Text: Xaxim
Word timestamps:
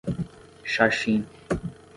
Xaxim 0.73 1.21